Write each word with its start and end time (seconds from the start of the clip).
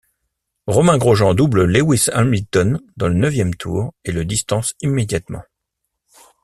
Romain 0.65 0.97
Grosjean 0.97 1.35
double 1.35 1.61
Lewis 1.65 2.09
Hamilton 2.11 2.81
dans 2.97 3.07
le 3.07 3.13
neuvième 3.13 3.53
tour 3.53 3.93
et 4.03 4.11
le 4.11 4.25
distance 4.25 4.73
immédiatement. 4.81 5.43